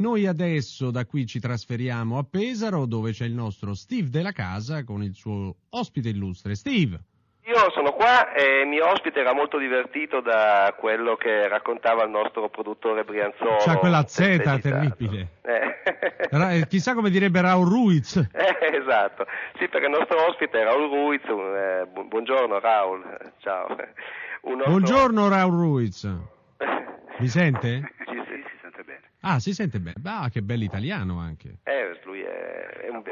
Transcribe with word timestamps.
Noi 0.00 0.26
adesso 0.26 0.90
da 0.90 1.04
qui 1.04 1.26
ci 1.26 1.40
trasferiamo 1.40 2.16
a 2.16 2.24
Pesaro 2.24 2.86
dove 2.86 3.10
c'è 3.10 3.26
il 3.26 3.34
nostro 3.34 3.74
Steve 3.74 4.08
della 4.08 4.32
casa 4.32 4.82
con 4.82 5.02
il 5.02 5.12
suo 5.12 5.54
ospite 5.68 6.08
illustre. 6.08 6.54
Steve! 6.54 6.98
Io 7.44 7.70
sono 7.72 7.92
qua 7.92 8.32
e 8.32 8.62
il 8.62 8.68
mio 8.68 8.88
ospite 8.88 9.20
era 9.20 9.34
molto 9.34 9.58
divertito 9.58 10.22
da 10.22 10.74
quello 10.78 11.16
che 11.16 11.48
raccontava 11.48 12.04
il 12.04 12.10
nostro 12.10 12.48
produttore 12.48 13.04
Brianzolo. 13.04 13.56
C'ha 13.58 13.76
quella 13.76 14.06
Z 14.06 14.58
terribile. 14.62 15.28
Eh. 15.42 15.68
Eh, 16.30 16.66
chissà 16.66 16.94
come 16.94 17.10
direbbe 17.10 17.42
Raul 17.42 17.68
Ruiz. 17.68 18.16
Eh, 18.32 18.76
esatto. 18.76 19.26
Sì, 19.58 19.68
perché 19.68 19.86
il 19.86 19.92
nostro 19.98 20.26
ospite 20.28 20.60
è 20.60 20.64
Raul 20.64 20.88
Ruiz. 20.88 21.24
Eh, 21.24 21.86
bu- 21.92 22.08
buongiorno 22.08 22.58
Raul. 22.58 23.02
Ciao. 23.40 23.66
Nostro... 23.68 24.64
Buongiorno 24.70 25.28
Raul 25.28 25.52
Ruiz. 25.52 26.04
Mi 27.18 27.28
sente? 27.28 27.92
Sì, 28.06 28.22
sì, 28.26 28.44
sente 28.80 28.84
bene. 28.84 29.10
Ah, 29.20 29.38
si 29.38 29.52
sente 29.52 29.78
bene. 29.78 29.96
Ah, 30.04 30.28
che 30.30 30.42
bell'italiano 30.42 31.18
anche. 31.18 31.58
Eh, 31.64 31.98
lui 32.04 32.22
è, 32.22 32.28
è 32.28 32.88
un, 32.88 33.02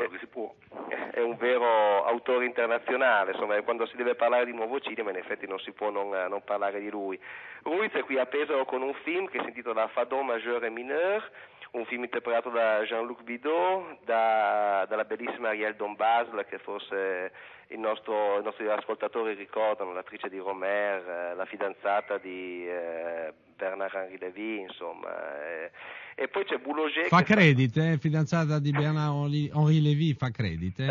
è 1.11 1.20
un 1.20 1.37
vero 1.37 2.05
autore 2.05 2.47
internazionale, 2.47 3.33
insomma, 3.33 3.61
quando 3.62 3.87
si 3.87 3.97
deve 3.97 4.15
parlare 4.15 4.47
di 4.47 4.52
nuovo 4.52 4.80
cinema 4.80 5.11
in 5.11 5.16
effetti 5.16 5.47
non 5.47 5.59
si 5.59 5.73
può 5.73 5.91
non, 5.91 6.09
non 6.09 6.42
parlare 6.45 6.80
di 6.80 6.91
lui. 6.91 7.19
Ruiz 7.62 7.92
è 7.92 8.02
qui 8.02 8.19
a 8.19 8.27
Pesaro 8.27 8.65
con 8.65 8.83
un 8.83 8.95
film 9.05 9.27
che 9.28 9.41
si 9.41 9.48
intitola 9.48 9.89
Fadon 9.89 10.27
Majeur 10.27 10.65
et 10.65 10.73
Mineur, 10.73 11.30
un 11.73 11.84
film 11.84 12.05
interpretato 12.05 12.48
da 12.48 12.83
Jean-Luc 12.83 13.23
Bidot, 13.23 13.98
da, 14.05 14.87
dalla 14.89 15.05
bellissima 15.05 15.48
Ariel 15.48 15.75
Dombasle, 15.75 16.47
che 16.47 16.59
forse 16.59 17.33
il 17.69 17.78
nostro, 17.78 18.39
i 18.39 18.42
nostri 18.42 18.66
ascoltatori 18.69 19.34
ricordano, 19.34 19.92
l'attrice 19.92 20.30
di 20.30 20.39
Romer, 20.39 21.06
eh, 21.06 21.34
la 21.34 21.45
fidanzata 21.45 22.16
di 22.16 22.66
eh, 22.66 23.33
Bernard-Henri 23.59 24.17
Lévy, 24.19 24.61
insomma. 24.61 25.09
Eh, 25.43 25.71
e 26.15 26.29
poi 26.29 26.45
c'è 26.45 26.57
Boulanger. 26.59 27.07
Fa 27.09 27.23
credito, 27.23 27.81
eh, 27.81 27.98
fidanzata 27.98 28.59
di 28.59 28.71
Bernard-Henri 28.71 29.83
Lévy, 29.83 30.15
fa 30.15 30.31
credito. 30.31 30.83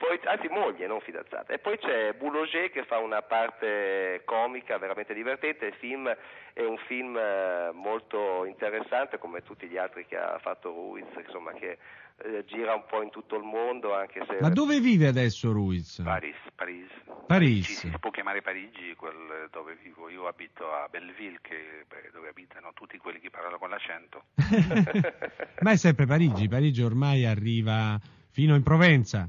Poi, 0.00 0.18
anzi 0.24 0.48
moglie, 0.48 0.86
non 0.86 1.00
fidanzata. 1.00 1.52
E 1.52 1.58
poi 1.58 1.76
c'è 1.76 2.14
Boulanger 2.14 2.70
che 2.70 2.84
fa 2.84 2.96
una 2.96 3.20
parte 3.20 4.22
comica 4.24 4.78
veramente 4.78 5.12
divertente, 5.12 5.66
il 5.66 5.74
film 5.74 6.08
è 6.54 6.62
un 6.62 6.78
film 6.86 7.18
eh, 7.18 7.70
molto 7.74 8.46
interessante 8.46 9.18
come 9.18 9.42
tutti 9.42 9.68
gli 9.68 9.76
altri 9.76 10.06
che 10.06 10.16
ha 10.16 10.38
fatto 10.38 10.70
Ruiz, 10.70 11.04
insomma 11.22 11.52
che 11.52 11.76
eh, 12.22 12.44
gira 12.46 12.74
un 12.74 12.84
po' 12.88 13.02
in 13.02 13.10
tutto 13.10 13.36
il 13.36 13.42
mondo 13.42 13.94
anche 13.94 14.24
se... 14.26 14.38
Ma 14.40 14.48
dove 14.48 14.80
vive 14.80 15.06
adesso 15.06 15.52
Ruiz? 15.52 16.00
Paris, 16.02 16.36
Paris. 16.54 16.88
Paris. 17.26 17.68
Si 17.68 17.98
può 18.00 18.10
chiamare 18.10 18.40
Parigi 18.40 18.94
quel 18.94 19.48
dove 19.50 19.76
vivo, 19.82 20.08
io 20.08 20.26
abito 20.26 20.72
a 20.72 20.88
Belleville 20.90 21.40
che, 21.42 21.84
beh, 21.86 22.08
dove 22.12 22.30
abitano 22.30 22.72
tutti 22.72 22.96
quelli 22.96 23.20
che 23.20 23.28
parlano 23.28 23.58
con 23.58 23.68
l'accento. 23.68 24.24
Ma 25.60 25.72
è 25.72 25.76
sempre 25.76 26.06
Parigi, 26.06 26.48
Parigi 26.48 26.82
ormai 26.82 27.26
arriva 27.26 28.00
fino 28.30 28.54
in 28.54 28.62
Provenza. 28.62 29.28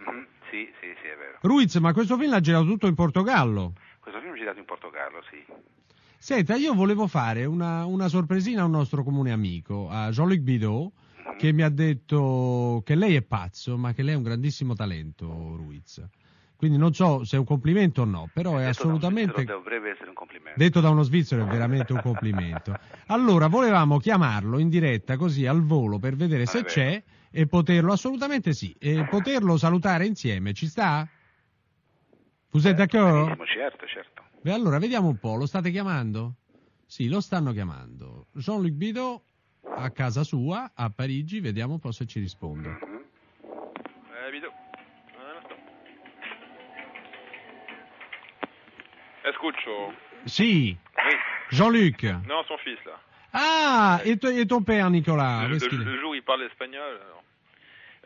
Mm-hmm. 0.00 0.24
Sì, 0.50 0.72
sì, 0.80 0.94
sì, 1.00 1.08
è 1.08 1.16
vero. 1.16 1.27
Ruiz, 1.40 1.76
ma 1.76 1.92
questo 1.92 2.18
film 2.18 2.30
l'ha 2.30 2.40
girato 2.40 2.64
tutto 2.64 2.86
in 2.86 2.94
Portogallo? 2.94 3.74
Questo 4.00 4.20
film 4.20 4.34
è 4.34 4.38
girato 4.38 4.58
in 4.58 4.64
Portogallo, 4.64 5.22
sì. 5.30 5.44
Senta, 6.16 6.56
io 6.56 6.74
volevo 6.74 7.06
fare 7.06 7.44
una, 7.44 7.84
una 7.84 8.08
sorpresina 8.08 8.62
a 8.62 8.64
un 8.64 8.72
nostro 8.72 9.04
comune 9.04 9.30
amico, 9.30 9.88
a 9.88 10.10
Jean-Luc 10.10 10.40
Bidot, 10.40 10.92
che 11.36 11.52
mi 11.52 11.62
ha 11.62 11.68
detto 11.68 12.82
che 12.84 12.96
lei 12.96 13.14
è 13.14 13.22
pazzo, 13.22 13.76
ma 13.76 13.92
che 13.92 14.02
lei 14.02 14.14
è 14.14 14.16
un 14.16 14.24
grandissimo 14.24 14.74
talento, 14.74 15.26
Ruiz. 15.56 16.04
Quindi 16.56 16.76
non 16.76 16.92
so 16.92 17.22
se 17.22 17.36
è 17.36 17.38
un 17.38 17.44
complimento 17.44 18.02
o 18.02 18.04
no, 18.04 18.28
però 18.32 18.56
è 18.56 18.64
detto 18.64 18.70
assolutamente... 18.70 19.44
Da 19.44 19.52
dovrebbe 19.52 19.90
essere 19.90 20.08
un 20.08 20.14
complimento. 20.14 20.58
Detto 20.58 20.80
da 20.80 20.90
uno 20.90 21.02
svizzero 21.04 21.44
è 21.44 21.46
veramente 21.46 21.92
un 21.92 22.00
complimento. 22.02 22.76
Allora, 23.06 23.46
volevamo 23.46 23.98
chiamarlo 23.98 24.58
in 24.58 24.68
diretta 24.68 25.16
così 25.16 25.46
al 25.46 25.62
volo 25.62 26.00
per 26.00 26.16
vedere 26.16 26.46
se 26.46 26.64
c'è 26.64 27.00
e 27.30 27.46
poterlo, 27.46 27.92
assolutamente 27.92 28.54
sì, 28.54 28.74
e 28.76 29.06
poterlo 29.08 29.56
salutare 29.56 30.04
insieme. 30.04 30.52
Ci 30.52 30.66
sta? 30.66 31.08
Vous 32.52 32.66
êtes 32.66 32.76
d'accord? 32.76 33.28
Certo, 33.46 33.86
certo. 33.86 34.22
Beh, 34.42 34.52
allora, 34.52 34.78
vediamo 34.78 35.08
un 35.08 35.18
po', 35.18 35.36
lo 35.36 35.46
state 35.46 35.70
chiamando? 35.70 36.34
Sì, 36.86 37.08
lo 37.08 37.20
stanno 37.20 37.52
chiamando. 37.52 38.26
Jean-Luc 38.32 38.72
Bidot 38.72 39.22
a 39.76 39.90
casa 39.90 40.22
sua, 40.24 40.70
a 40.74 40.88
Parigi, 40.90 41.40
vediamo 41.40 41.74
un 41.74 41.78
po' 41.80 41.92
se 41.92 42.06
ci 42.06 42.18
risponde. 42.20 42.68
Mm-hmm. 42.68 43.02
Eh, 44.26 44.30
Bidot. 44.30 44.52
Escucho. 49.24 49.92
Si. 50.24 50.76
Jean-Luc. 51.50 52.02
Non, 52.26 52.42
son 52.46 52.56
fils, 52.58 52.78
là. 52.84 52.98
Ah, 53.32 54.00
et, 54.04 54.18
et 54.24 54.46
ton 54.46 54.62
père, 54.62 54.88
Nicolas 54.90 55.46
le, 55.48 55.58
le- 55.58 55.84
le 55.84 56.00
jour 56.00 56.10
où 56.10 56.14
il 56.14 56.22
parle 56.22 56.42
espagnol. 56.44 56.98
non. 56.98 57.20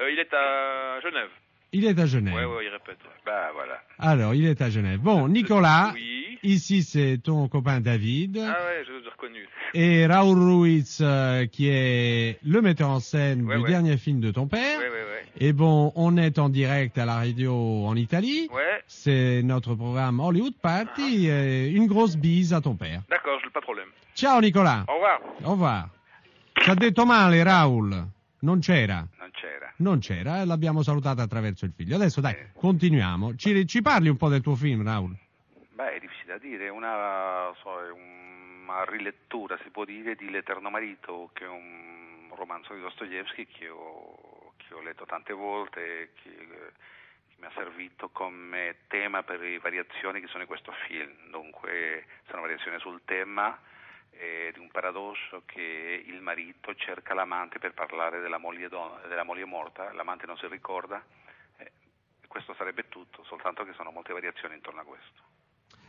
Euh, 0.05 0.11
il 0.11 0.19
est 0.19 0.33
à 0.33 1.01
Genève. 1.01 1.31
Il 1.73 1.85
est 1.87 1.99
à 1.99 2.07
Genève. 2.07 2.35
Ouais, 2.35 2.45
ouais, 2.45 2.65
il 2.67 2.69
répète. 2.69 2.99
Bah 3.25 3.51
voilà. 3.55 3.81
Alors, 3.99 4.35
il 4.35 4.45
est 4.47 4.61
à 4.61 4.69
Genève. 4.69 4.99
Bon, 5.01 5.29
Nicolas, 5.29 5.93
Oui. 5.95 6.39
ici 6.43 6.83
c'est 6.83 7.19
ton 7.23 7.49
copain 7.49 7.81
David 7.81 8.37
Ah 8.39 8.51
ouais, 8.67 8.85
je 8.87 8.93
l'ai 8.93 9.09
reconnu. 9.09 9.47
et 9.75 10.07
Raoul 10.07 10.39
Ruiz 10.39 10.99
euh, 11.01 11.47
qui 11.47 11.69
est 11.69 12.39
le 12.45 12.61
metteur 12.61 12.91
en 12.91 13.01
scène 13.01 13.47
Ouais, 13.47 13.57
du 13.57 13.63
ouais. 13.63 13.71
dernier 13.71 13.97
film 13.97 14.21
de 14.21 14.31
ton 14.31 14.47
père. 14.49 14.79
Ouais, 14.81 14.85
ouais, 14.85 14.91
ouais. 14.91 15.25
Et 15.39 15.53
bon, 15.55 15.93
on 15.97 16.17
est 16.19 16.39
en 16.39 16.49
direct 16.51 16.99
à 16.99 17.07
la 17.07 17.15
radio 17.17 17.55
en 17.87 17.97
Italie. 17.97 18.49
Ouais, 18.53 18.83
C'est 18.87 19.43
notre 19.43 19.75
programme 19.75 20.21
Hollywood 20.21 20.55
Party. 20.61 21.27
et 21.29 21.69
une 21.69 21.87
grosse 21.87 22.17
bise 22.17 22.53
à 22.53 22.61
ton 22.61 22.75
père. 22.75 23.01
d'accord, 23.09 23.39
je 23.43 23.49
pas 23.49 23.61
de 23.61 23.65
problème. 23.65 23.89
Ciao 24.15 24.41
Nicolas. 24.43 24.85
Au 24.89 24.95
revoir. 24.95 25.21
Au 25.45 25.51
revoir. 25.53 25.89
Ci 26.63 26.71
ha 26.71 26.75
detto 26.75 27.07
male 27.07 27.43
Raul. 27.43 27.95
Non 28.43 28.61
c'era. 28.61 29.07
Non 29.77 29.99
c'era. 30.01 30.41
Eh, 30.41 30.45
l'abbiamo 30.45 30.83
salutata 30.83 31.23
attraverso 31.23 31.65
il 31.65 31.73
figlio. 31.73 31.97
Adesso 31.97 32.21
dai, 32.21 32.35
Eh. 32.35 32.53
continuiamo. 32.55 33.35
Ci, 33.37 33.67
ci 33.67 33.83
parli 33.83 34.09
un 34.09 34.17
po' 34.17 34.29
del 34.29 34.41
tuo 34.43 34.55
film, 34.55 34.83
Raul? 34.85 35.17
Beh, 35.75 35.95
è 35.95 35.99
difficile 35.99 36.33
da 36.35 36.39
dire, 36.39 36.67
è 36.67 36.71
una, 36.71 37.51
so, 37.63 37.71
una 37.95 38.85
rilettura, 38.85 39.59
si 39.63 39.71
può 39.71 39.85
dire, 39.85 40.15
di 40.15 40.31
L'Eterno 40.31 40.71
Marito, 40.71 41.31
che 41.33 41.45
è 41.45 41.49
un 41.49 42.31
romanzo 42.35 42.75
di 42.75 42.81
Dostoevsky 42.81 43.47
che 43.47 43.69
ho, 43.69 44.53
che 44.57 44.75
ho 44.75 44.83
letto 44.83 45.05
tante 45.07 45.33
volte 45.33 45.81
e 45.81 46.09
che, 46.23 46.31
che 46.31 46.73
mi 47.39 47.47
ha 47.47 47.53
servito 47.55 48.09
come 48.11 48.77
tema 48.89 49.23
per 49.23 49.41
le 49.41 49.59
variazioni 49.59 50.21
che 50.21 50.29
sono 50.29 50.43
in 50.43 50.49
questo 50.49 50.73
film. 50.87 51.11
Dunque, 51.31 52.05
sono 52.29 52.43
variazioni 52.43 52.79
sul 52.79 53.01
tema 53.05 53.59
eh, 54.13 54.51
di 54.53 54.59
un 54.61 54.71
paradosso 54.71 55.43
che 55.47 56.03
il 56.07 56.21
marito 56.21 56.75
cerca 56.75 57.15
l'amante 57.15 57.59
per 57.59 57.73
parlare 57.75 58.21
della 58.21 58.39
moglie, 58.39 58.69
don- 58.69 59.01
della 59.09 59.25
moglie 59.25 59.45
morta, 59.45 59.93
l'amante 59.93 60.27
non 60.27 60.37
si 60.37 60.47
ricorda. 60.47 61.03
eh, 61.57 61.73
questo 62.29 62.55
sarebbe 62.55 62.89
tutto, 62.89 63.25
soltanto 63.25 63.65
che 63.65 63.73
sono 63.75 63.91
molte 63.91 64.13
variazioni 64.13 64.55
intorno 64.55 64.81
a 64.81 64.85
questo. 64.85 65.23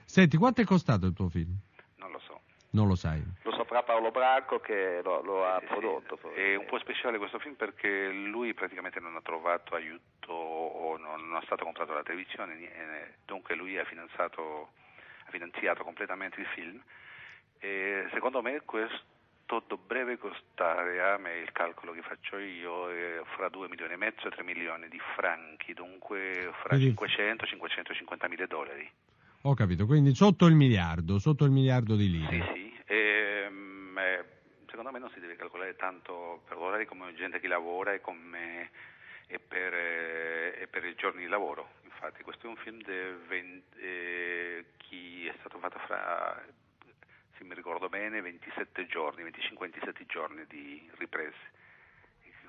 Senti, 0.06 0.38
quanto 0.38 0.62
è 0.62 0.66
costato 0.66 1.06
il 1.06 1.14
tuo 1.14 1.30
film? 1.30 1.56
Non 1.98 2.12
lo 2.12 2.20
so. 2.20 2.42
Non 2.72 2.88
lo 2.88 2.96
sai. 2.96 3.24
Lo 3.44 3.54
saprà 3.56 3.84
Paolo 3.84 4.10
Branco 4.12 4.60
che 4.60 5.00
lo, 5.04 5.22
lo 5.22 5.46
ha 5.46 5.60
Sì, 5.60 5.66
prodotto. 5.68 6.18
sì. 6.22 6.28
È 6.42 6.56
un 6.56 6.66
po' 6.66 6.80
speciale 6.80 7.18
questo 7.20 7.38
film 7.40 7.54
perché 7.56 8.10
lui 8.10 8.54
praticamente 8.56 9.00
non 9.00 9.16
ha 9.16 9.22
trovato 9.22 9.76
aiuto 9.76 10.32
o 10.34 10.98
non, 10.98 11.28
non 11.28 11.40
è 11.42 11.46
stato 11.46 11.64
comprato 11.64 11.92
dalla 11.92 12.04
televisione, 12.04 13.18
dunque 13.26 13.54
lui 13.56 13.78
ha 13.78 13.86
finanziato, 13.86 14.72
ha 15.26 15.30
finanziato 15.32 15.84
completamente 15.84 16.40
il 16.42 16.48
film 16.48 16.82
e 17.64 18.08
secondo 18.12 18.42
me 18.42 18.62
questo 18.66 19.64
dovrebbe 19.68 20.18
costare 20.18 21.02
a 21.02 21.18
me 21.18 21.38
il 21.38 21.52
calcolo 21.54 21.94
che 21.94 22.02
faccio 22.02 22.38
io 22.38 22.90
è 22.90 23.22
fra 23.36 23.48
2 23.48 23.70
milioni 23.70 23.94
e 23.94 23.96
mezzo 23.96 24.28
e 24.28 24.32
3 24.32 24.44
milioni 24.44 24.90
di 24.90 25.00
franchi, 25.16 25.74
dunque 25.74 26.52
fra 26.60 26.76
Quindi- 26.76 26.88
500 26.88 27.46
e 27.46 27.48
550 27.48 28.28
mila 28.28 28.46
dollari. 28.48 28.92
Ho 29.44 29.54
capito, 29.54 29.86
quindi 29.86 30.14
sotto 30.14 30.46
il 30.46 30.56
miliardo, 30.56 31.20
sotto 31.20 31.46
il 31.46 31.52
miliardo 31.52 31.96
di 31.96 32.10
lire. 32.10 32.52
Sì, 32.54 32.54
sì. 32.54 32.82
Ehm, 32.88 33.98
eh, 33.98 34.26
secondo 34.68 34.92
me 34.92 35.00
non 35.00 35.10
si 35.14 35.20
deve 35.22 35.36
calcolare 35.38 35.76
tanto 35.78 36.44
per 36.46 36.58
l'orario 36.58 36.86
come 36.86 37.14
gente 37.16 37.40
che 37.40 37.48
lavora 37.48 37.94
e, 37.94 38.02
come, 38.02 38.72
e, 39.28 39.40
per, 39.40 39.74
eh, 39.74 40.56
e 40.62 40.68
per 40.68 40.84
i 40.84 40.96
giorni 40.96 41.22
di 41.24 41.30
lavoro. 41.30 41.76
Infatti 41.84 42.24
questo 42.24 42.48
è 42.48 42.50
un 42.50 42.58
film 42.58 42.82
de 42.84 43.16
20, 43.28 43.80
eh, 43.80 44.66
che 44.78 45.32
è 45.32 45.36
stato 45.40 45.60
fatto 45.60 45.80
fra, 45.80 46.42
se 47.44 47.50
mi 47.50 47.56
ricordo 47.56 47.90
bene, 47.90 48.22
27 48.22 48.88
giorni, 48.88 49.24
25-27 49.24 50.06
giorni 50.08 50.46
di 50.48 50.90
riprese. 50.98 51.62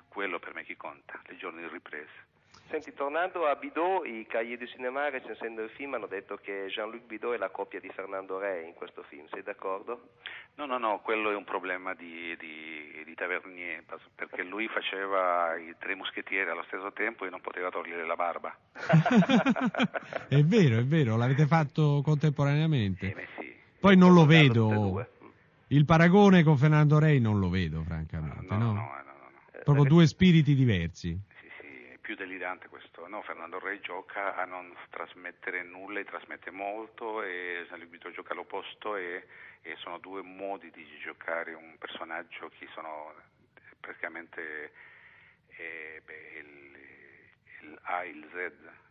Quello 0.07 0.39
per 0.39 0.53
me 0.53 0.63
che 0.63 0.77
conta, 0.77 1.21
i 1.29 1.37
giorni 1.37 1.61
di 1.61 1.67
riprese. 1.67 2.33
Senti, 2.69 2.93
tornando 2.93 3.45
a 3.45 3.55
Bidot, 3.55 4.07
i 4.07 4.25
Cahiers 4.25 4.59
du 4.59 4.65
Cinéma 4.65 5.09
recensendo 5.09 5.61
il 5.61 5.69
film 5.69 5.93
hanno 5.93 6.07
detto 6.07 6.37
che 6.37 6.65
Jean-Luc 6.67 7.03
Bidot 7.03 7.35
è 7.35 7.37
la 7.37 7.49
coppia 7.49 7.79
di 7.79 7.89
Fernando 7.89 8.39
Re 8.39 8.63
in 8.63 8.73
questo 8.73 9.03
film, 9.03 9.27
sei 9.27 9.43
d'accordo? 9.43 10.13
No, 10.55 10.65
no, 10.65 10.77
no, 10.77 10.99
quello 11.01 11.29
è 11.29 11.35
un 11.35 11.43
problema 11.43 11.93
di, 11.93 12.35
di, 12.37 13.03
di 13.03 13.13
Tavernier, 13.13 13.83
perché 14.15 14.41
lui 14.41 14.67
faceva 14.67 15.55
i 15.57 15.75
tre 15.77 15.93
moschettieri 15.95 16.49
allo 16.49 16.63
stesso 16.63 16.91
tempo 16.93 17.25
e 17.25 17.29
non 17.29 17.41
poteva 17.41 17.69
togliere 17.69 18.05
la 18.05 18.15
barba. 18.15 18.55
è 20.29 20.41
vero, 20.41 20.77
è 20.79 20.85
vero, 20.85 21.17
l'avete 21.17 21.45
fatto 21.45 22.01
contemporaneamente. 22.03 23.09
Eh, 23.09 23.13
beh, 23.13 23.27
sì. 23.37 23.44
Poi 23.85 23.97
non 23.97 24.13
lo 24.15 24.25
vedo. 24.25 25.07
il 25.67 25.85
paragone 25.85 26.41
con 26.41 26.57
Fernando 26.57 26.97
Rey 26.97 27.19
non 27.19 27.39
lo 27.39 27.49
vedo, 27.49 27.83
francamente. 27.83 28.47
no, 28.49 28.57
No, 28.57 28.57
no, 28.57 28.73
no, 28.73 29.03
no, 29.03 29.29
no. 29.29 29.61
Proprio 29.63 29.83
due 29.85 30.07
spiriti 30.07 30.55
diversi. 30.55 31.15
Sì, 31.39 31.47
sì, 31.59 31.67
è 31.93 31.97
più 31.99 32.15
delirante 32.15 32.67
questo. 32.67 33.07
No, 33.07 33.21
Fernando 33.21 33.59
Re 33.59 33.79
gioca 33.81 34.35
a 34.37 34.45
non 34.45 34.73
trasmettere 34.89 35.61
nulla 35.61 35.99
e 35.99 36.03
trasmette 36.03 36.49
molto 36.49 37.21
e 37.21 37.67
Vito 37.87 38.09
gioca 38.11 38.33
all'opposto 38.33 38.95
e, 38.95 39.27
e 39.61 39.75
sono 39.77 39.99
due 39.99 40.23
modi 40.23 40.71
di 40.71 40.83
giocare 41.03 41.53
un 41.53 41.75
personaggio 41.77 42.49
che 42.57 42.67
sono 42.73 43.13
praticamente 43.79 44.73
eh, 45.49 46.01
beh, 46.03 46.39
il, 46.39 47.69
il 47.69 47.79
A 47.83 48.03
e 48.03 48.09
il 48.09 48.27
Z, 48.33 48.35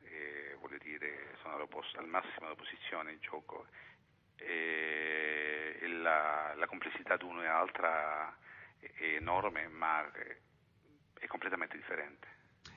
eh, 0.04 0.56
vuol 0.60 0.78
dire 0.78 1.34
sono 1.42 1.56
al 1.56 2.06
massimo 2.06 2.46
della 2.46 2.54
posizione 2.54 3.10
in 3.10 3.18
gioco 3.20 3.66
e, 4.36 5.78
e 5.80 5.86
la, 5.88 6.52
la 6.56 6.66
complessità 6.66 7.16
di 7.16 7.24
uno 7.24 7.42
e 7.42 7.46
l'altra 7.46 8.36
è, 8.78 8.90
è 8.92 9.04
enorme 9.16 9.68
ma 9.68 10.10
è, 10.12 10.36
è 11.20 11.26
completamente 11.26 11.76
differente. 11.76 12.28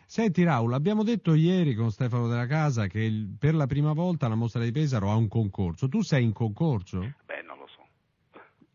Senti 0.06 0.44
Raul, 0.44 0.74
abbiamo 0.74 1.04
detto 1.04 1.34
ieri 1.34 1.74
con 1.76 1.92
Stefano 1.92 2.28
della 2.30 2.48
Casa 2.48 2.88
che 2.88 3.00
il- 3.02 3.36
per 3.38 3.54
la 3.54 3.68
prima 3.68 3.92
volta 3.94 4.28
la 4.30 4.36
mostra 4.36 4.62
di 4.64 4.72
Pesaro 4.72 5.10
ha 5.12 5.16
un 5.16 5.28
concorso. 5.28 5.90
Tu 5.90 6.02
sei 6.02 6.24
in 6.24 6.32
concorso? 6.34 7.14
Beh, 7.26 7.42
non 7.42 7.58
lo 7.58 7.68
so. 7.68 7.86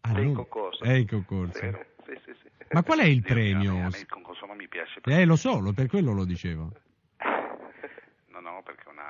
Ah, 0.03 0.15
È 0.15 0.21
in 0.21 0.35
concorso. 0.35 0.83
È 0.85 0.93
in 0.93 1.07
concorso. 1.09 1.59
Sì, 2.05 2.21
sì, 2.25 2.35
sì. 2.43 2.51
Ma 2.73 2.83
qual 2.83 2.99
è 3.01 3.05
il 3.05 3.23
premio? 3.23 3.73
me, 3.75 3.83
a 3.85 3.89
me 3.89 3.99
il 3.99 4.07
concorso 4.09 4.45
non 4.45 4.57
mi 4.57 4.69
piace. 4.69 5.01
Eh, 5.05 5.25
lo 5.25 5.37
so, 5.37 5.59
lo- 5.59 5.73
per 5.73 5.87
quello 5.89 6.13
lo 6.13 6.25
dicevo. 6.27 6.71
No, 8.29 8.41
no, 8.41 8.63
perché 8.63 8.89
una... 8.91 9.05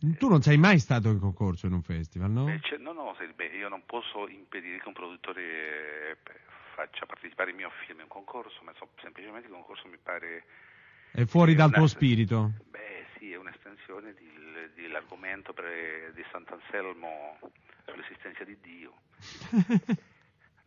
Tu 0.00 0.28
non 0.28 0.42
sei 0.42 0.56
mai 0.58 0.78
stato 0.78 1.08
in 1.08 1.18
concorso 1.18 1.66
in 1.66 1.72
un 1.72 1.82
festival, 1.82 2.30
no? 2.30 2.44
Beh, 2.44 2.60
c'è- 2.60 2.76
no, 2.78 2.92
no, 2.92 3.14
se- 3.18 3.32
beh, 3.34 3.46
io 3.56 3.68
non 3.68 3.84
posso 3.84 4.28
impedire 4.28 4.78
che 4.78 4.86
un 4.86 4.94
produttore 4.94 5.42
eh, 6.12 6.16
faccia 6.74 7.04
partecipare 7.04 7.50
il 7.50 7.56
mio 7.56 7.70
film 7.84 7.96
in 7.98 8.02
un 8.04 8.08
concorso, 8.08 8.62
ma 8.62 8.72
so- 8.78 8.90
semplicemente 9.00 9.48
il 9.48 9.52
concorso 9.52 9.88
mi 9.88 9.98
pare... 10.00 10.44
È 11.10 11.24
fuori 11.24 11.54
dal 11.56 11.68
una- 11.68 11.78
tuo 11.78 11.86
spirito. 11.88 12.52
Beh, 12.70 13.06
sì, 13.18 13.32
è 13.32 13.36
un'estensione 13.36 14.14
di- 14.14 14.70
dell'argomento 14.74 15.52
di 16.14 16.24
Sant'Anselmo 16.30 17.38
sull'esistenza 17.86 18.44
di 18.44 18.56
Dio. 18.60 18.92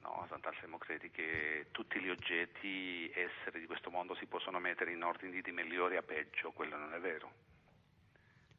No, 0.03 0.25
Sant'Anselmo 0.29 0.77
credi 0.79 1.11
che 1.11 1.67
tutti 1.71 1.99
gli 1.99 2.09
oggetti, 2.09 3.09
esseri 3.13 3.59
di 3.59 3.65
questo 3.67 3.91
mondo 3.91 4.15
si 4.15 4.25
possono 4.25 4.59
mettere 4.59 4.91
in 4.91 5.03
ordine 5.03 5.39
di 5.41 5.51
migliore 5.51 5.95
a 5.97 6.01
peggio, 6.01 6.49
quello 6.51 6.75
non 6.75 6.91
è 6.93 6.99
vero. 6.99 7.31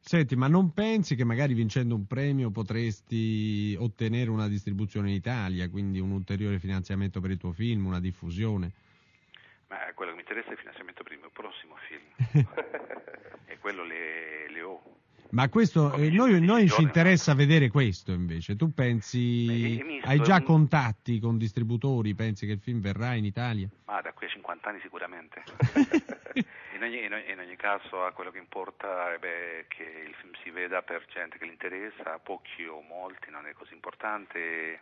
Senti, 0.05 0.35
ma 0.35 0.49
non 0.49 0.73
pensi 0.73 1.15
che 1.15 1.23
magari 1.23 1.53
vincendo 1.53 1.95
un 1.95 2.05
premio 2.05 2.51
potresti 2.51 3.73
ottenere 3.79 4.29
una 4.29 4.49
distribuzione 4.49 5.07
in 5.07 5.15
Italia, 5.15 5.69
quindi 5.69 6.01
un 6.01 6.11
ulteriore 6.11 6.59
finanziamento 6.59 7.21
per 7.21 7.31
il 7.31 7.37
tuo 7.37 7.53
film, 7.53 7.85
una 7.85 8.01
diffusione? 8.01 8.69
Ma 9.69 9.77
quello 9.95 10.11
che 10.11 10.17
mi 10.17 10.23
interessa 10.23 10.49
è 10.49 10.51
il 10.51 10.57
finanziamento 10.57 11.03
per 11.03 11.13
il 11.13 11.19
mio 11.19 11.29
prossimo 11.31 11.75
film. 11.87 12.45
e 13.47 13.57
quello 13.59 13.85
le, 13.85 14.51
le 14.51 14.61
ho. 14.61 14.83
Ma 15.33 15.49
questo, 15.49 15.91
eh, 15.95 16.11
noi, 16.11 16.39
noi 16.39 16.69
ci 16.69 16.83
interessa 16.83 17.33
vedere 17.33 17.69
questo 17.69 18.11
invece. 18.11 18.55
Tu 18.55 18.71
pensi, 18.71 19.81
misto, 19.83 20.07
hai 20.07 20.19
già 20.21 20.43
contatti 20.43 21.19
con 21.19 21.39
distributori, 21.39 22.13
pensi 22.13 22.45
che 22.45 22.51
il 22.51 22.59
film 22.59 22.81
verrà 22.81 23.15
in 23.15 23.25
Italia? 23.25 23.67
Ma 23.85 23.99
da 24.01 24.13
qui 24.13 24.27
a 24.27 24.29
50 24.29 24.69
anni 24.69 24.79
sicuramente. 24.81 25.43
in, 26.37 26.83
ogni, 26.83 27.03
in 27.03 27.13
ogni- 27.13 27.31
in 27.31 27.39
ogni 27.39 27.55
caso 27.55 28.05
a 28.05 28.11
quello 28.11 28.29
che 28.29 28.37
importa 28.37 29.11
è 29.15 29.65
che 29.67 30.05
il 30.07 30.13
film 30.21 30.33
si 30.43 30.51
veda 30.51 30.83
per 30.83 31.03
gente 31.11 31.39
che 31.39 31.47
gli 31.47 31.51
interessa, 31.51 32.19
pochi 32.19 32.65
o 32.65 32.81
molti, 32.81 33.31
non 33.31 33.47
è 33.47 33.53
così 33.53 33.73
importante. 33.73 34.81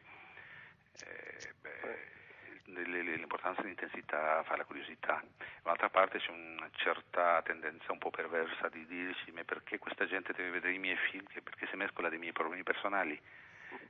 L'importanza 2.73 3.61
dell'intensità 3.61 4.43
fa 4.43 4.55
la 4.55 4.63
curiosità. 4.65 5.21
D'altra 5.63 5.89
parte 5.89 6.19
c'è 6.19 6.31
una 6.31 6.69
certa 6.73 7.41
tendenza 7.43 7.91
un 7.91 7.97
po' 7.97 8.09
perversa 8.09 8.69
di 8.69 8.85
dirci 8.85 9.31
ma 9.31 9.43
perché 9.43 9.77
questa 9.77 10.05
gente 10.05 10.33
deve 10.33 10.51
vedere 10.51 10.73
i 10.73 10.79
miei 10.79 10.97
film, 11.09 11.25
perché 11.43 11.67
si 11.67 11.75
mescola 11.75 12.09
dei 12.09 12.19
miei 12.19 12.31
problemi 12.33 12.63
personali 12.63 13.19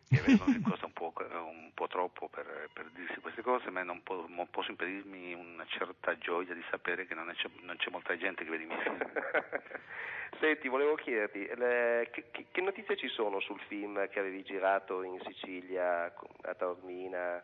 che 0.08 0.22
vedo 0.22 0.44
che 0.46 0.60
costa 0.62 0.86
un 0.86 0.94
po', 0.94 1.14
un 1.16 1.72
po' 1.74 1.88
troppo 1.88 2.28
per, 2.28 2.70
per 2.74 2.86
dirsi 2.92 3.20
queste 3.20 3.42
cose, 3.42 3.70
ma 3.70 3.82
non, 3.84 4.04
po- 4.04 4.26
non 4.28 4.50
posso 4.50 4.72
impedirmi 4.72 5.34
una 5.34 5.66
certa 5.68 6.18
gioia 6.18 6.54
di 6.54 6.64
sapere 6.70 7.06
che 7.08 7.16
non, 7.16 7.30
è- 7.30 7.36
c'è, 7.36 7.48
non 7.62 7.78
c'è 7.78 7.90
molta 7.90 8.18
gente 8.18 8.44
che 8.44 8.50
vede 8.50 8.64
i 8.64 8.68
miei 8.68 8.82
film. 8.82 8.98
Senti, 10.40 10.68
volevo 10.68 10.96
chiederti, 10.96 11.50
le- 11.56 12.10
che, 12.12 12.26
che- 12.52 12.62
notizie 12.62 12.96
ci 12.98 13.08
sono 13.10 13.40
sul 13.40 13.60
film 13.68 14.08
che 14.10 14.20
avevi 14.20 14.44
girato 14.44 15.04
in 15.04 15.20
Sicilia, 15.26 16.14
a 16.44 16.54
Taormina? 16.56 17.42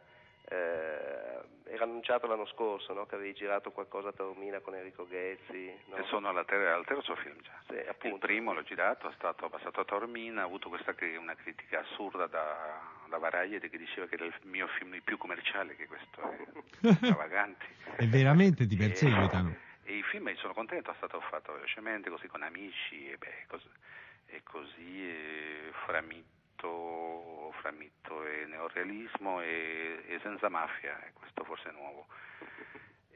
Eh, 0.49 1.45
era 1.69 1.83
annunciato 1.83 2.25
l'anno 2.27 2.45
scorso 2.47 2.93
no? 2.93 3.05
che 3.05 3.15
avevi 3.15 3.33
girato 3.33 3.71
qualcosa 3.71 4.09
a 4.09 4.13
Taormina 4.13 4.59
con 4.61 4.73
Enrico 4.75 5.05
Ghezzi. 5.05 5.71
no? 5.87 5.97
E 5.97 6.03
sono 6.05 6.29
alla 6.29 6.45
ter- 6.45 6.65
al 6.67 6.85
terzo 6.85 7.15
film 7.17 7.35
già. 7.41 7.51
Sì, 7.67 7.73
Il 7.73 7.89
appunto. 7.89 8.25
primo 8.25 8.53
l'ho 8.53 8.63
girato, 8.63 9.09
è 9.09 9.13
stato 9.15 9.49
passato 9.49 9.81
a 9.81 9.85
Taormina, 9.85 10.41
ha 10.41 10.45
avuto 10.45 10.69
questa 10.69 10.93
cri- 10.95 11.17
una 11.17 11.35
critica 11.35 11.81
assurda 11.81 12.25
da, 12.27 12.79
da 13.09 13.17
Varaglie 13.17 13.59
che 13.59 13.77
diceva 13.77 14.07
che 14.07 14.15
era 14.15 14.25
il 14.25 14.33
mio 14.43 14.67
film 14.79 14.93
il 14.93 15.03
più 15.03 15.17
commerciale, 15.17 15.75
che 15.75 15.87
questo 15.87 16.21
è 16.31 16.93
stravagante. 16.95 17.65
E 17.97 18.07
veramente 18.07 18.65
ti 18.65 18.75
E- 18.75 18.77
perseguitano. 18.77 19.55
E 19.83 19.97
i 19.97 20.03
film 20.03 20.33
sono 20.35 20.53
contento, 20.53 20.91
è 20.91 20.95
stato 20.95 21.19
fatto 21.21 21.51
velocemente, 21.53 22.09
così 22.09 22.27
con 22.27 22.41
amici, 22.43 23.09
e, 23.09 23.17
beh, 23.17 23.45
cos- 23.47 23.69
e 24.27 24.41
così 24.43 25.09
eh, 25.09 25.71
framitto 25.85 26.35
e 26.35 26.36
neorealismo 28.47 29.41
e, 29.41 30.03
e 30.07 30.19
senza 30.21 30.49
mafia, 30.49 30.99
e 31.05 31.13
questo 31.13 31.43
forse 31.43 31.69
è 31.69 31.71
nuovo. 31.71 32.07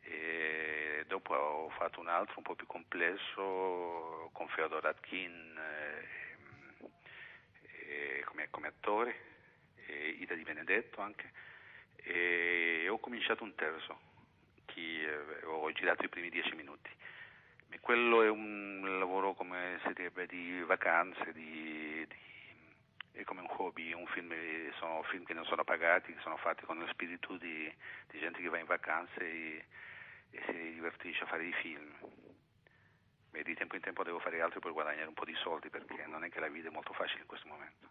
E 0.04 1.04
dopo 1.08 1.34
ho 1.34 1.70
fatto 1.70 2.00
un 2.00 2.08
altro 2.08 2.36
un 2.38 2.44
po' 2.44 2.56
più 2.56 2.68
complesso 2.68 4.30
con 4.34 4.48
Feodor 4.50 4.86
Atkin 4.86 5.58
eh, 5.58 6.08
eh, 7.88 8.24
come, 8.26 8.50
come 8.50 8.68
attore, 8.68 9.16
e 9.86 10.10
Ida 10.20 10.36
Di 10.36 10.44
Benedetto 10.44 11.02
anche, 11.02 11.32
e 11.96 12.88
ho 12.90 13.00
cominciato 13.00 13.44
un 13.44 13.56
terzo, 13.56 14.00
che 14.66 14.82
eh, 14.82 15.46
ho 15.46 15.72
girato 15.72 16.04
i 16.04 16.10
primi 16.10 16.30
dieci 16.30 16.56
minuti. 16.56 16.90
E 17.70 17.80
quello 17.80 18.22
è 18.22 18.30
un 18.30 18.98
lavoro 19.00 19.34
come 19.34 19.80
si 19.84 19.94
direbbe 19.94 20.26
di 20.28 20.62
vacanze, 20.64 21.32
di- 21.32 21.71
è 23.22 23.26
come 23.26 23.42
un 23.42 23.48
hobby, 23.50 23.94
un 23.94 24.08
film, 24.08 24.34
sono 24.78 25.04
film 25.04 25.24
che 25.24 25.34
non 25.34 25.46
sono 25.46 25.64
pagati, 25.64 26.14
che 26.14 26.22
sono 26.22 26.38
fatti 26.38 26.66
con 26.66 26.78
lo 26.78 26.88
spirito 26.88 27.38
di, 27.38 27.74
di 28.08 28.20
gente 28.20 28.42
che 28.42 28.50
va 28.50 28.58
in 28.58 28.66
vacanze 28.66 29.20
e, 29.20 29.66
e 30.32 30.42
si 30.46 30.74
divertisce 30.74 31.24
a 31.24 31.28
fare 31.28 31.46
i 31.46 31.54
film. 31.54 31.94
E 33.34 33.44
di 33.44 33.56
tempo 33.56 33.76
in 33.76 33.82
tempo 33.82 34.04
devo 34.04 34.20
fare 34.20 34.42
altro 34.42 34.60
per 34.60 34.74
guadagnare 34.74 35.08
un 35.08 35.14
po' 35.14 35.26
di 35.26 35.36
soldi 35.36 35.70
perché 35.70 36.06
non 36.06 36.24
è 36.24 36.30
che 36.30 36.40
la 36.40 36.50
vita 36.50 36.68
è 36.68 36.72
molto 36.72 36.94
facile 36.94 37.22
in 37.22 37.28
questo 37.28 37.48
momento. 37.48 37.88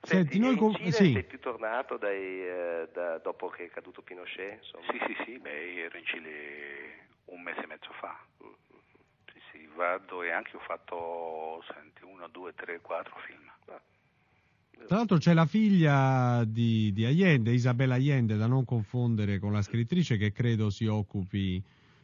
Senti, 0.00 0.38
noi 0.38 0.56
in 0.56 0.74
Cile 0.74 0.92
sì. 0.92 1.12
sei 1.12 1.24
più 1.24 1.38
tornato 1.40 1.96
dai, 1.96 2.46
eh, 2.46 2.88
da- 2.92 3.18
dopo 3.18 3.48
che 3.48 3.64
è 3.64 3.68
caduto 3.68 4.00
Pinochet? 4.00 4.56
Insomma. 4.62 4.86
Sì, 4.90 4.98
sì, 5.06 5.22
sì, 5.24 5.38
beh, 5.38 5.82
ero 5.82 5.98
in 5.98 6.04
Cile 6.06 7.08
un 7.26 7.42
mese 7.42 7.60
e 7.60 7.66
mezzo 7.66 7.92
fa. 7.92 8.18
Sì, 9.32 9.40
sì, 9.50 9.66
vado 9.74 10.22
e 10.22 10.30
anche 10.30 10.56
ho 10.56 10.60
fatto, 10.60 11.62
senti, 11.72 12.04
uno, 12.04 12.28
due, 12.28 12.54
tre, 12.54 12.80
quattro 12.80 13.16
film. 13.26 13.50
Tra 14.86 14.96
l'altro 14.96 15.18
c'è 15.18 15.34
la 15.34 15.44
figlia 15.46 16.44
di, 16.46 16.92
di 16.92 17.04
Allende, 17.04 17.50
Isabella 17.52 17.94
Allende, 17.94 18.36
da 18.36 18.46
non 18.46 18.64
confondere 18.64 19.38
con 19.38 19.52
la 19.52 19.60
scrittrice 19.62 20.16
che 20.16 20.32
credo 20.32 20.70
si 20.70 20.86
occupi 20.86 21.62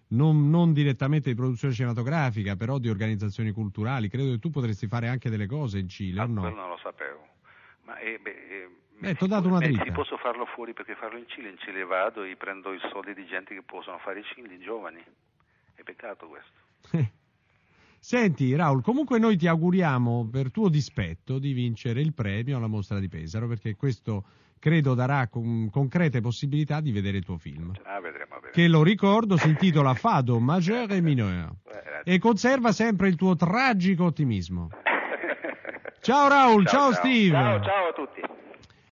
non, 0.08 0.50
non 0.50 0.72
direttamente 0.74 1.30
di 1.30 1.34
produzione 1.34 1.72
cinematografica, 1.72 2.56
però 2.56 2.78
di 2.78 2.88
organizzazioni 2.90 3.52
culturali. 3.52 4.08
Credo 4.08 4.32
che 4.32 4.38
tu 4.38 4.50
potresti 4.50 4.86
fare 4.86 5.08
anche 5.08 5.30
delle 5.30 5.46
cose 5.46 5.78
in 5.78 5.88
Cile, 5.88 6.20
Ah, 6.20 6.24
o 6.24 6.26
no? 6.26 6.42
non 6.50 6.68
lo 6.68 6.78
sapevo. 6.82 7.26
Ma 7.84 7.98
eh, 7.98 8.18
beh, 8.20 8.30
eh, 8.30 8.68
Beh, 8.98 9.14
t'ho 9.14 9.26
dato 9.26 9.48
una 9.48 9.58
beh, 9.58 9.70
dritta. 9.72 9.92
posso 9.92 10.16
farlo 10.18 10.44
fuori 10.46 10.72
perché 10.72 10.94
farlo 10.94 11.18
in 11.18 11.24
Cile. 11.28 11.48
In 11.48 11.58
Cile 11.58 11.84
vado 11.84 12.22
e 12.22 12.36
prendo 12.36 12.72
i 12.72 12.78
soldi 12.92 13.14
di 13.14 13.26
gente 13.26 13.54
che 13.54 13.62
possono 13.62 13.98
fare 13.98 14.20
i 14.20 14.24
film, 14.34 14.46
di 14.46 14.58
giovani. 14.58 15.02
È 15.74 15.82
peccato 15.82 16.28
questo. 16.28 16.52
Senti, 18.04 18.54
Raul, 18.54 18.82
comunque 18.82 19.18
noi 19.18 19.34
ti 19.38 19.46
auguriamo 19.46 20.28
per 20.30 20.50
tuo 20.50 20.68
dispetto 20.68 21.38
di 21.38 21.54
vincere 21.54 22.02
il 22.02 22.12
premio 22.12 22.58
alla 22.58 22.66
mostra 22.66 22.98
di 22.98 23.08
Pesaro, 23.08 23.48
perché 23.48 23.76
questo 23.76 24.24
credo 24.58 24.92
darà 24.92 25.26
con- 25.28 25.70
concrete 25.70 26.20
possibilità 26.20 26.82
di 26.82 26.92
vedere 26.92 27.16
il 27.16 27.24
tuo 27.24 27.38
film. 27.38 27.72
Ah, 27.84 28.00
vedremo, 28.00 28.34
vedremo. 28.34 28.52
Che 28.52 28.68
lo 28.68 28.82
ricordo 28.82 29.38
si 29.38 29.48
intitola 29.48 29.94
Fado 29.94 30.38
Majeur 30.38 30.92
e 30.92 31.00
Mineur 31.00 31.50
Eh, 32.04 32.12
e 32.12 32.18
conserva 32.18 32.72
sempre 32.72 33.08
il 33.08 33.16
tuo 33.16 33.36
tragico 33.36 34.04
ottimismo. 34.04 34.68
Ciao 36.02 36.28
Raul, 36.28 36.66
ciao, 36.66 36.92
Ciao, 36.92 36.92
ciao. 36.92 37.00
Steve. 37.00 37.30
Ciao, 37.30 37.62
ciao 37.62 37.88
a 37.88 37.92
tutti. 37.94 38.20